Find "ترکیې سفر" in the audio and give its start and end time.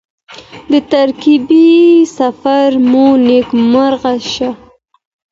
0.91-2.67